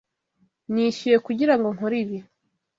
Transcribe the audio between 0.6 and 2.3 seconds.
Nishyuye kugirango nkore ibi.